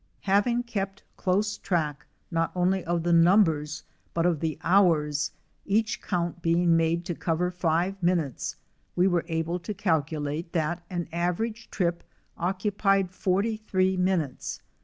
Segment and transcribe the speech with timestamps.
[0.21, 3.83] Having kept close track not only of the numbers,
[4.15, 5.29] but of the hours,
[5.63, 8.55] each count being made to cover five minutes,
[8.95, 12.03] we were able to calculate that an average trip
[12.39, 14.59] occu pied forty three min utes.